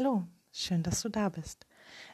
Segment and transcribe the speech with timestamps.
[0.00, 1.66] Hallo, schön, dass du da bist.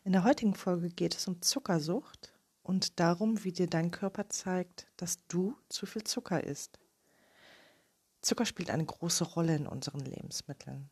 [0.03, 4.89] In der heutigen Folge geht es um Zuckersucht und darum, wie dir dein Körper zeigt,
[4.97, 6.81] dass du zu viel Zucker isst.
[8.23, 10.91] Zucker spielt eine große Rolle in unseren Lebensmitteln.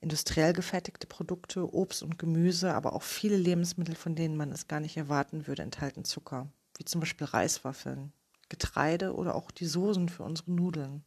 [0.00, 4.78] Industriell gefertigte Produkte, Obst und Gemüse, aber auch viele Lebensmittel, von denen man es gar
[4.78, 8.12] nicht erwarten würde, enthalten Zucker, wie zum Beispiel Reiswaffeln,
[8.48, 11.04] Getreide oder auch die Soßen für unsere Nudeln.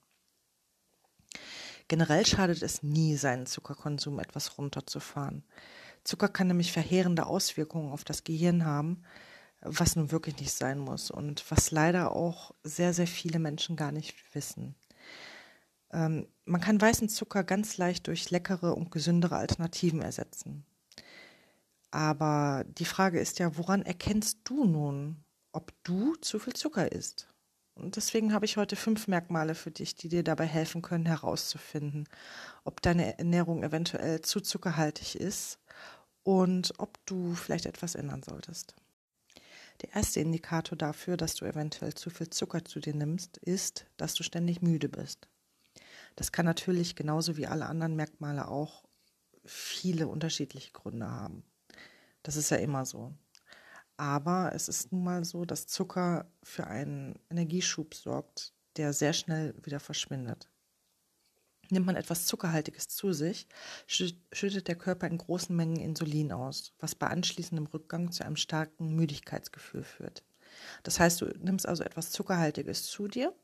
[1.89, 5.43] Generell schadet es nie, seinen Zuckerkonsum etwas runterzufahren.
[6.03, 9.01] Zucker kann nämlich verheerende Auswirkungen auf das Gehirn haben,
[9.61, 13.91] was nun wirklich nicht sein muss und was leider auch sehr, sehr viele Menschen gar
[13.91, 14.75] nicht wissen.
[15.91, 20.65] Ähm, man kann weißen Zucker ganz leicht durch leckere und gesündere Alternativen ersetzen.
[21.89, 27.27] Aber die Frage ist ja, woran erkennst du nun, ob du zu viel Zucker isst?
[27.79, 32.07] Und deswegen habe ich heute fünf Merkmale für dich, die dir dabei helfen können, herauszufinden,
[32.63, 35.59] ob deine Ernährung eventuell zu zuckerhaltig ist
[36.23, 38.75] und ob du vielleicht etwas ändern solltest.
[39.81, 44.13] Der erste Indikator dafür, dass du eventuell zu viel Zucker zu dir nimmst, ist, dass
[44.13, 45.27] du ständig müde bist.
[46.15, 48.83] Das kann natürlich genauso wie alle anderen Merkmale auch
[49.45, 51.43] viele unterschiedliche Gründe haben.
[52.23, 53.13] Das ist ja immer so.
[53.99, 59.53] Aber es ist nun mal so, dass Zucker für einen Energieschub sorgt, der sehr schnell
[59.61, 60.49] wieder verschwindet.
[61.69, 63.45] Nimmt man etwas Zuckerhaltiges zu sich,
[63.87, 68.95] schüttet der Körper in großen Mengen Insulin aus, was bei anschließendem Rückgang zu einem starken
[68.95, 70.23] Müdigkeitsgefühl führt.
[70.83, 73.35] Das heißt, du nimmst also etwas Zuckerhaltiges zu dir,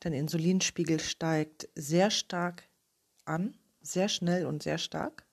[0.00, 2.64] dein Insulinspiegel steigt sehr stark
[3.24, 5.24] an, sehr schnell und sehr stark.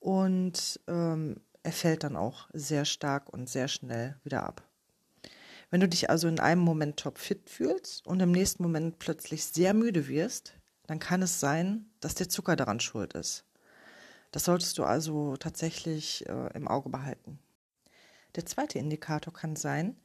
[0.00, 4.62] Und ähm, er fällt dann auch sehr stark und sehr schnell wieder ab.
[5.70, 9.74] Wenn du dich also in einem Moment topfit fühlst und im nächsten Moment plötzlich sehr
[9.74, 10.54] müde wirst,
[10.86, 13.44] dann kann es sein, dass der Zucker daran schuld ist.
[14.30, 17.38] Das solltest du also tatsächlich äh, im Auge behalten.
[18.36, 19.96] Der zweite Indikator kann sein,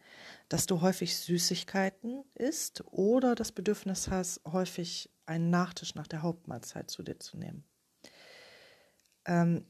[0.47, 6.89] dass du häufig Süßigkeiten isst oder das Bedürfnis hast, häufig einen Nachtisch nach der Hauptmahlzeit
[6.89, 7.65] zu dir zu nehmen.
[9.25, 9.65] Ähm,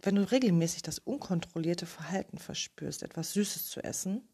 [0.00, 4.28] wenn du regelmäßig das unkontrollierte Verhalten verspürst, etwas Süßes zu essen,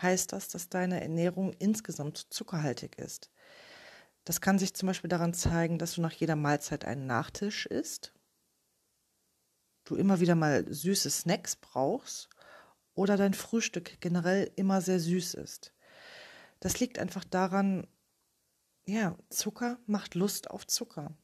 [0.00, 3.30] heißt das, dass deine Ernährung insgesamt zuckerhaltig ist.
[4.24, 8.14] Das kann sich zum Beispiel daran zeigen, dass du nach jeder Mahlzeit einen Nachtisch isst,
[9.84, 12.30] du immer wieder mal süße Snacks brauchst
[12.94, 15.74] oder dein Frühstück generell immer sehr süß ist.
[16.60, 17.86] Das liegt einfach daran,
[18.86, 21.14] ja, Zucker macht Lust auf Zucker.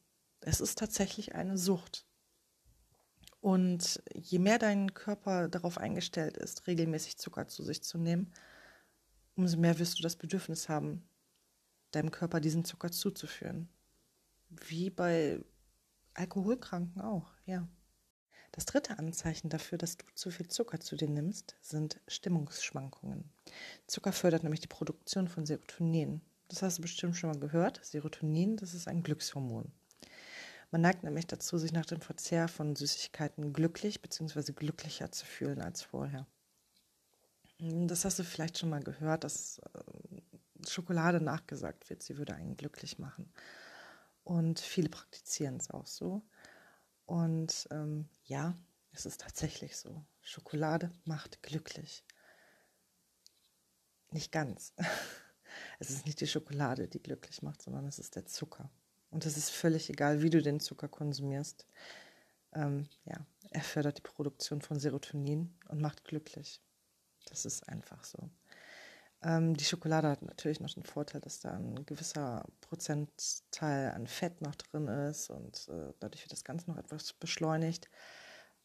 [0.40, 2.06] Es ist tatsächlich eine Sucht.
[3.40, 8.32] Und je mehr dein Körper darauf eingestellt ist, regelmäßig Zucker zu sich zu nehmen,
[9.34, 11.08] umso mehr wirst du das Bedürfnis haben,
[11.90, 13.68] deinem Körper diesen Zucker zuzuführen.
[14.50, 15.42] Wie bei
[16.14, 17.66] Alkoholkranken auch, ja.
[18.52, 23.30] Das dritte Anzeichen dafür, dass du zu viel Zucker zu dir nimmst, sind Stimmungsschwankungen.
[23.86, 26.20] Zucker fördert nämlich die Produktion von Serotonin.
[26.48, 27.80] Das hast du bestimmt schon mal gehört.
[27.84, 29.72] Serotonin, das ist ein Glückshormon.
[30.70, 34.52] Man neigt nämlich dazu, sich nach dem Verzehr von Süßigkeiten glücklich bzw.
[34.52, 36.26] glücklicher zu fühlen als vorher.
[37.58, 42.56] Das hast du vielleicht schon mal gehört, dass äh, Schokolade nachgesagt wird, sie würde einen
[42.56, 43.32] glücklich machen.
[44.22, 46.22] Und viele praktizieren es auch so.
[47.04, 48.56] Und ähm, ja,
[48.92, 50.04] es ist tatsächlich so.
[50.22, 52.04] Schokolade macht glücklich.
[54.10, 54.74] Nicht ganz.
[55.80, 58.70] Es ist nicht die Schokolade, die glücklich macht, sondern es ist der Zucker.
[59.10, 61.66] Und es ist völlig egal, wie du den Zucker konsumierst.
[62.52, 63.16] Ähm, ja,
[63.50, 66.60] er fördert die Produktion von Serotonin und macht glücklich.
[67.26, 68.30] Das ist einfach so.
[69.22, 74.40] Ähm, die Schokolade hat natürlich noch den Vorteil, dass da ein gewisser Prozentteil an Fett
[74.40, 77.90] noch drin ist und äh, dadurch wird das Ganze noch etwas beschleunigt.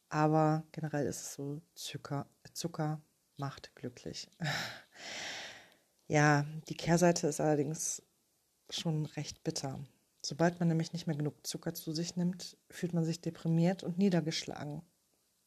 [0.10, 3.02] Aber generell ist es so, Zucker, Zucker
[3.38, 4.30] macht glücklich.
[6.08, 8.02] ja, die Kehrseite ist allerdings
[8.70, 9.80] schon recht bitter.
[10.26, 14.00] Sobald man nämlich nicht mehr genug Zucker zu sich nimmt, fühlt man sich deprimiert und
[14.00, 14.82] niedergeschlagen.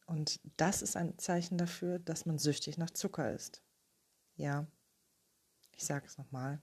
[0.05, 3.61] Und das ist ein Zeichen dafür, dass man süchtig nach Zucker ist.
[4.37, 4.67] Ja,
[5.75, 6.61] ich sage es nochmal.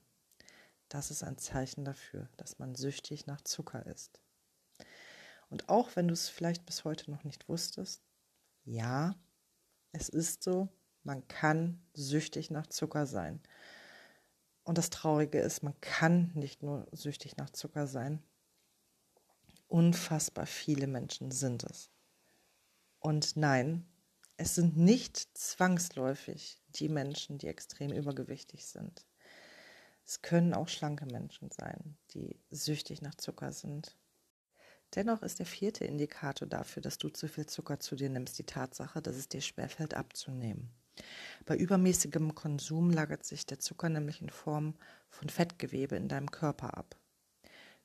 [0.88, 4.22] Das ist ein Zeichen dafür, dass man süchtig nach Zucker ist.
[5.50, 8.02] Und auch wenn du es vielleicht bis heute noch nicht wusstest,
[8.64, 9.14] ja,
[9.92, 10.70] es ist so,
[11.02, 13.42] man kann süchtig nach Zucker sein.
[14.66, 18.20] Und das Traurige ist, man kann nicht nur süchtig nach Zucker sein.
[19.68, 21.88] Unfassbar viele Menschen sind es.
[22.98, 23.86] Und nein,
[24.36, 29.06] es sind nicht zwangsläufig die Menschen, die extrem übergewichtig sind.
[30.04, 33.96] Es können auch schlanke Menschen sein, die süchtig nach Zucker sind.
[34.96, 38.46] Dennoch ist der vierte Indikator dafür, dass du zu viel Zucker zu dir nimmst, die
[38.46, 40.74] Tatsache, dass es dir schwerfällt abzunehmen.
[41.44, 44.74] Bei übermäßigem Konsum lagert sich der Zucker nämlich in Form
[45.10, 46.96] von Fettgewebe in deinem Körper ab.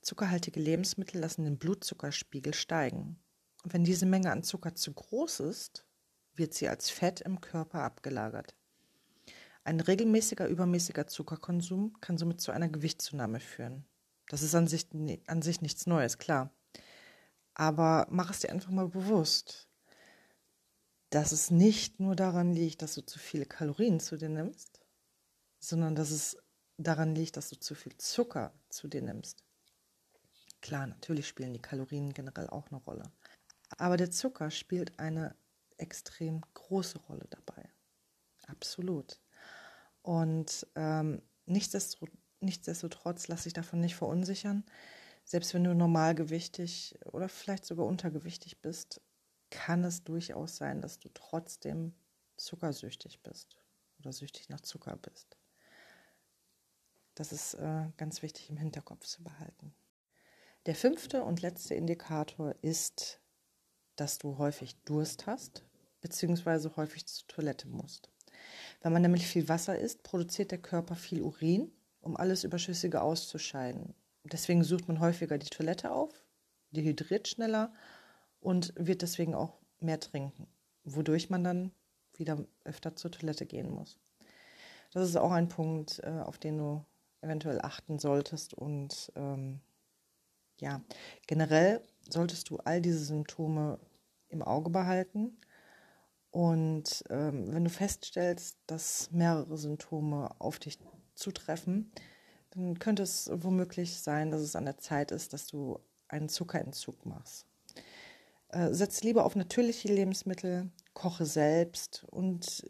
[0.02, 3.20] Zuckerhaltige Lebensmittel lassen den Blutzuckerspiegel steigen.
[3.64, 5.86] Und wenn diese Menge an Zucker zu groß ist,
[6.36, 8.56] wird sie als Fett im Körper abgelagert.
[9.64, 13.86] Ein regelmäßiger übermäßiger Zuckerkonsum kann somit zu einer Gewichtszunahme führen.
[14.28, 14.88] Das ist an sich,
[15.28, 16.52] an sich nichts Neues, klar.
[17.54, 19.70] Aber mach es dir einfach mal bewusst,
[21.12, 24.80] dass es nicht nur daran liegt, dass du zu viele Kalorien zu dir nimmst,
[25.60, 26.38] sondern dass es
[26.78, 29.44] daran liegt, dass du zu viel Zucker zu dir nimmst.
[30.62, 33.12] Klar, natürlich spielen die Kalorien generell auch eine Rolle.
[33.78, 35.36] Aber der Zucker spielt eine
[35.78, 37.70] extrem große Rolle dabei.
[38.48, 39.20] Absolut.
[40.02, 44.64] Und ähm, nichtsdestotrotz, nichtsdestotrotz lass dich davon nicht verunsichern.
[45.26, 49.02] Selbst wenn du normalgewichtig oder vielleicht sogar untergewichtig bist,
[49.52, 51.94] kann es durchaus sein, dass du trotzdem
[52.38, 53.58] zuckersüchtig bist
[54.00, 55.38] oder süchtig nach Zucker bist.
[57.14, 59.76] Das ist äh, ganz wichtig im Hinterkopf zu behalten.
[60.66, 63.20] Der fünfte und letzte Indikator ist,
[63.96, 65.64] dass du häufig Durst hast
[66.02, 66.70] bzw.
[66.76, 68.10] häufig zur Toilette musst.
[68.82, 73.94] Wenn man nämlich viel Wasser isst, produziert der Körper viel Urin, um alles Überschüssige auszuscheiden.
[74.24, 76.26] Deswegen sucht man häufiger die Toilette auf,
[76.72, 77.74] dehydriert schneller
[78.42, 80.48] und wird deswegen auch mehr trinken,
[80.84, 81.72] wodurch man dann
[82.16, 84.00] wieder öfter zur Toilette gehen muss.
[84.92, 86.86] Das ist auch ein Punkt, äh, auf den du
[87.22, 88.54] eventuell achten solltest.
[88.54, 89.62] Und ähm,
[90.60, 90.82] ja,
[91.28, 93.80] generell solltest du all diese Symptome
[94.28, 95.38] im Auge behalten.
[96.32, 100.80] Und ähm, wenn du feststellst, dass mehrere Symptome auf dich
[101.16, 101.92] zutreffen,
[102.52, 107.06] dann könnte es womöglich sein, dass es an der Zeit ist, dass du einen Zuckerentzug
[107.06, 107.51] machst.
[108.52, 112.66] Äh, setz lieber auf natürliche Lebensmittel, koche selbst und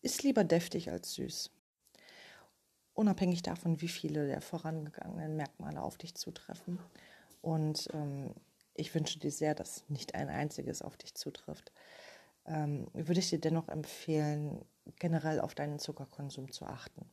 [0.00, 1.50] isst lieber deftig als süß.
[2.94, 6.78] Unabhängig davon, wie viele der vorangegangenen Merkmale auf dich zutreffen.
[7.42, 8.34] Und ähm,
[8.74, 11.72] ich wünsche dir sehr, dass nicht ein einziges auf dich zutrifft.
[12.46, 14.64] Ähm, würde ich dir dennoch empfehlen,
[14.98, 17.10] generell auf deinen Zuckerkonsum zu achten.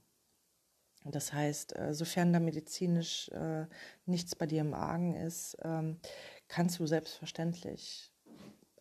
[1.03, 3.65] Das heißt, äh, sofern da medizinisch äh,
[4.05, 5.99] nichts bei dir im Argen ist, ähm,
[6.47, 8.12] kannst du selbstverständlich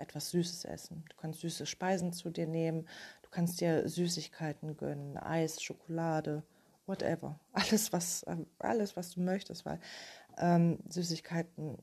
[0.03, 1.05] etwas Süßes essen.
[1.09, 2.89] Du kannst süße Speisen zu dir nehmen,
[3.23, 6.43] du kannst dir Süßigkeiten gönnen, Eis, Schokolade,
[6.87, 7.41] whatever.
[7.53, 9.81] Alles, was, äh, alles, was du möchtest, weil
[10.39, 11.79] ähm, Süßigkeiten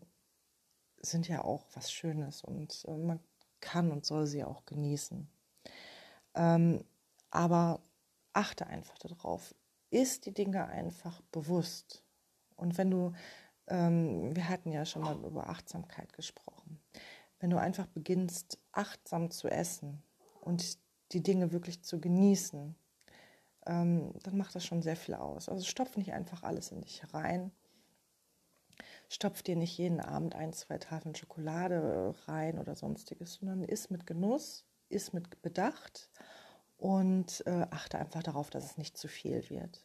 [1.01, 3.19] sind ja auch was Schönes und äh, man
[3.61, 5.27] kann und soll sie auch genießen.
[6.35, 6.83] Ähm,
[7.29, 7.81] aber
[8.33, 9.53] achte einfach darauf,
[9.89, 12.03] ist die Dinge einfach bewusst.
[12.55, 13.13] Und wenn du,
[13.67, 16.78] ähm, wir hatten ja schon mal über Achtsamkeit gesprochen,
[17.39, 20.03] wenn du einfach beginnst, achtsam zu essen
[20.41, 20.77] und
[21.11, 22.75] die Dinge wirklich zu genießen,
[23.65, 25.49] ähm, dann macht das schon sehr viel aus.
[25.49, 27.51] Also stopf nicht einfach alles in dich rein.
[29.09, 34.05] Stopf dir nicht jeden Abend ein, zwei Tafeln Schokolade rein oder sonstiges, sondern iss mit
[34.05, 36.09] Genuss, iss mit Bedacht
[36.77, 39.83] und äh, achte einfach darauf, dass es nicht zu viel wird.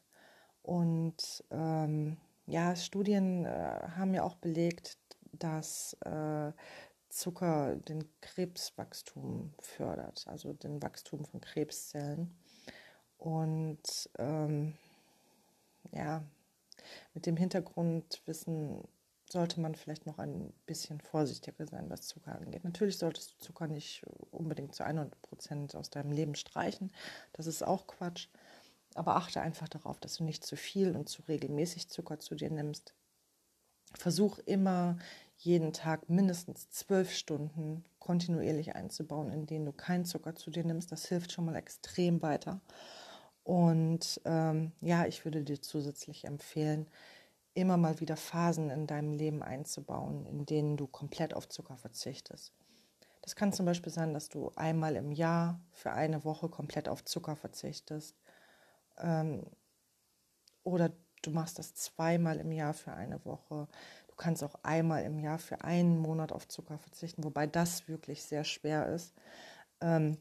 [0.62, 3.48] Und ähm, ja, Studien äh,
[3.96, 4.98] haben ja auch belegt,
[5.32, 6.52] dass äh,
[7.14, 12.36] Zucker den Krebswachstum fördert, also den Wachstum von Krebszellen.
[13.18, 14.74] Und ähm,
[15.92, 16.24] ja,
[17.14, 18.82] mit dem Hintergrundwissen
[19.30, 22.64] sollte man vielleicht noch ein bisschen vorsichtiger sein, was Zucker angeht.
[22.64, 26.92] Natürlich solltest du Zucker nicht unbedingt zu 100 Prozent aus deinem Leben streichen.
[27.32, 28.28] Das ist auch Quatsch.
[28.94, 32.50] Aber achte einfach darauf, dass du nicht zu viel und zu regelmäßig Zucker zu dir
[32.50, 32.92] nimmst.
[33.94, 34.98] Versuch immer
[35.36, 40.92] jeden Tag mindestens zwölf Stunden kontinuierlich einzubauen, in denen du keinen Zucker zu dir nimmst.
[40.92, 42.60] Das hilft schon mal extrem weiter.
[43.42, 46.88] Und ähm, ja, ich würde dir zusätzlich empfehlen,
[47.52, 52.52] immer mal wieder Phasen in deinem Leben einzubauen, in denen du komplett auf Zucker verzichtest.
[53.22, 57.04] Das kann zum Beispiel sein, dass du einmal im Jahr für eine Woche komplett auf
[57.04, 58.16] Zucker verzichtest.
[58.98, 59.46] Ähm,
[60.62, 60.90] oder
[61.22, 63.68] du machst das zweimal im Jahr für eine Woche.
[64.14, 68.22] Du kannst auch einmal im Jahr für einen Monat auf Zucker verzichten, wobei das wirklich
[68.22, 69.12] sehr schwer ist.
[69.80, 70.18] Ähm,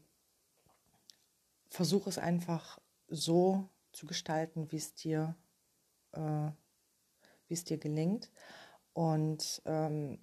[1.70, 5.36] versuch es einfach so zu gestalten, wie es dir
[6.10, 6.50] äh,
[7.46, 8.32] wie es dir gelingt.
[8.94, 10.18] Und ähm,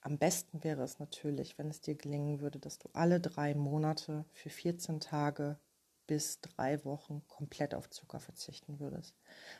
[0.00, 4.26] am besten wäre es natürlich, wenn es dir gelingen würde, dass du alle drei Monate
[4.32, 5.58] für 14 Tage
[6.06, 9.16] bis drei Wochen komplett auf Zucker verzichten würdest.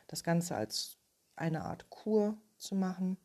[0.06, 0.96] Das Ganze als
[1.34, 3.16] eine Art Kur zu machen,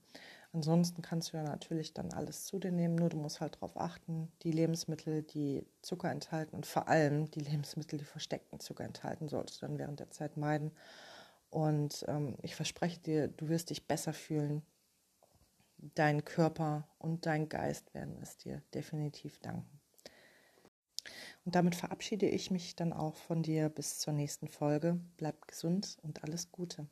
[0.54, 3.76] Ansonsten kannst du ja natürlich dann alles zu dir nehmen, nur du musst halt darauf
[3.76, 9.28] achten, die Lebensmittel, die Zucker enthalten und vor allem die Lebensmittel, die versteckten Zucker enthalten,
[9.28, 10.72] solltest du dann während der Zeit meiden.
[11.50, 14.62] Und ähm, ich verspreche dir, du wirst dich besser fühlen.
[15.96, 19.82] Dein Körper und dein Geist werden es dir definitiv danken.
[21.46, 25.00] Und damit verabschiede ich mich dann auch von dir bis zur nächsten Folge.
[25.18, 26.88] Bleib gesund und alles Gute.